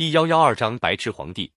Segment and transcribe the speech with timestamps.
[0.00, 1.52] 第幺幺二章白痴皇帝。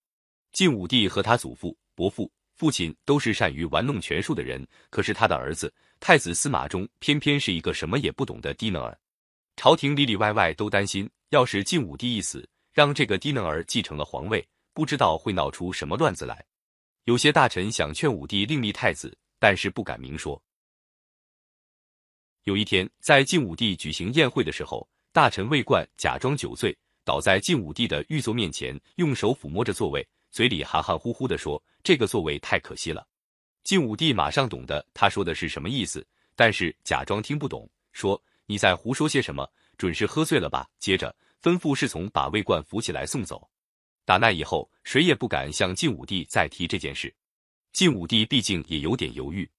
[0.51, 8.99] 晋武帝和他祖父、伯父、父亲都是善于玩弄权术的人，可是他的儿子太子司马衷偏偏是一个什么也不懂的低能儿。
[9.55, 16.45] 朝廷里里外外都担心，要是晋武帝一死，让这个低能儿继承了皇位，不知道会闹出什么乱子来。
[17.05, 20.43] 有些大臣想劝武帝另立太子，但是不敢明说。
[22.43, 26.77] 有一天，在晋武帝举行宴会的时候，大臣魏冠假装酒醉。
[27.03, 33.05] 倒在晋武帝的御座面前，用手抚摸着座位，嘴里含含糊糊的说：“这个座位太可惜了。”
[33.63, 36.05] 晋武帝马上懂得他说的是什么意思，
[36.35, 39.49] 但是假装听不懂，说：“你在胡说些什么？
[39.77, 43.49] 准是喝醉了吧？”接着吩咐侍从把魏冠扶起来送走。
[44.05, 47.13] 打那以后，谁也不敢向晋武帝再提这件事。
[47.71, 49.49] 晋武帝毕竟也有点犹豫，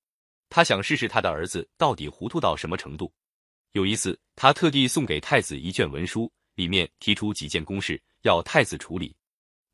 [0.48, 3.12] 他想试试他的儿子到底糊涂到什么程度。
[3.72, 6.30] 有一次，他特地送给太子一卷文书。
[6.54, 9.14] 里面提出几件公事要太子处理。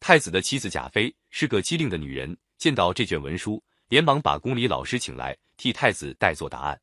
[0.01, 6.81] 太子的妻子贾妃是个机灵的女人，见到这卷文书，连忙把宫里老师请来替太子代做答案。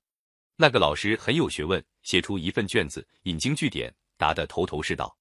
[0.56, 5.18] 那个老师很有学问，写出一份卷子，引经据典，答得头头是道。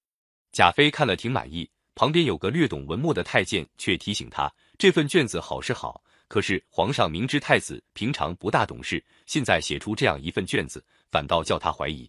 [0.52, 1.68] 贾妃看了挺满意。
[1.98, 12.06] 旁边有个略懂文墨的太监却提醒他，这份卷子好是好，可是皇上明知太子平常不大懂事，现在写出这样一份卷子，反倒叫他怀疑。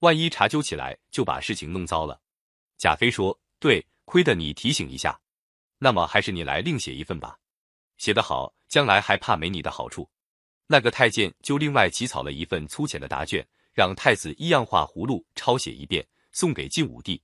[0.00, 2.20] 万一查究起来，就把事情弄糟了。
[2.76, 5.20] 贾妃说：“对，亏得你提醒一下。
[5.78, 7.38] 那么还是你来另写一份吧，
[7.96, 10.08] 写得好，将来还怕没你的好处。”
[10.70, 17.20] 那个太监就另外起草了一份粗浅的答卷，让太子依样画葫芦抄写一遍，送给晋武帝。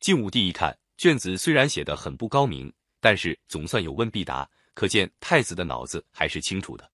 [0.00, 6.90] 晋武帝一看卷子，虽然写得很不高明，但是总算有问必答，可见太子的脑子还是清楚的。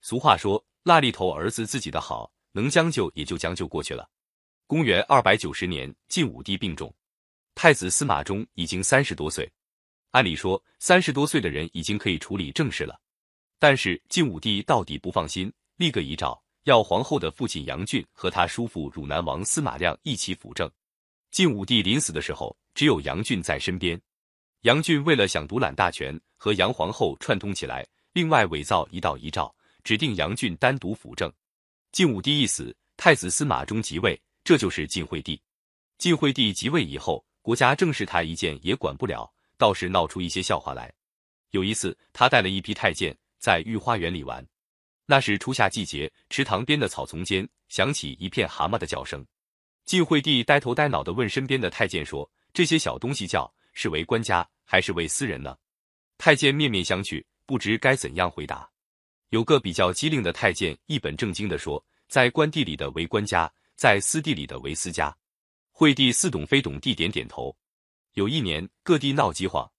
[0.00, 4.08] 俗话说：“蜡里头儿子自己的好，能将就也就将就过去了。”
[4.74, 6.92] 公元二百九十年，晋武帝病重，
[7.54, 9.48] 太子司马衷已经三十多岁。
[10.10, 13.00] 按理说，三十多岁的人已经可以处理政事了。
[13.60, 20.68] 但是晋武帝到底不放心，立个遗诏，要皇后的父亲杨俊和他叔父汝南王司马亮一起辅政。
[21.30, 23.96] 晋武帝临死的时候，只有杨俊在身边。
[24.62, 29.54] 杨俊为了想独揽大权，和杨皇后串通起来，另外伪造一道遗诏，
[29.84, 31.32] 指定杨俊单独辅政。
[31.92, 34.20] 晋武帝一死，太子司马衷即位。
[34.44, 35.40] 这就是晋惠帝。
[35.96, 40.92] 晋惠帝即位以后，国家正事他一件也管不了，倒是闹出一些笑话来。
[41.50, 44.46] 有一次，他带了一批太监在御花园里玩，
[45.06, 49.24] 那是初夏季节，池塘边的草丛间响起一片蛤蟆的叫声。
[49.86, 55.56] 晋惠帝呆头呆脑的问身边的太监说：“这些小东西叫是为官家还是为私人呢？”
[56.18, 58.68] 太监面面相觑，不知该怎样回答。
[59.30, 65.14] 有个比较机灵的太监一本正经的说：“在官地里的为官家。”在私地里的维斯家，
[65.70, 67.54] 惠帝似懂非懂地点点头。
[68.12, 69.70] 有一年，各地闹饥荒，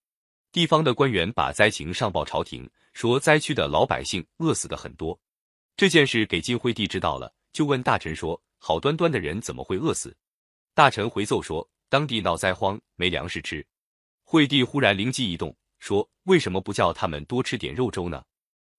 [0.51, 5.17] 地方的官员把灾情上报朝廷，说灾区的老百姓饿死的很多。
[5.78, 10.16] 这件事给晋惠帝知道了，就问大臣说：“好端端的人怎么会饿死？”
[10.75, 13.66] 大臣回奏说：“当地闹灾荒，没粮食吃。”
[14.23, 18.23] 惠帝忽然灵机一动，说：“为什么不叫他们多吃点肉粥呢？”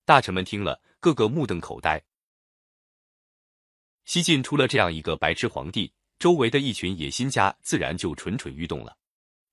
[0.05, 2.03] 大臣们听了，个个目瞪口呆。
[4.07, 8.97] 西晋出了这样一个白痴皇帝，周围的一群野心家自然就蠢蠢欲动了。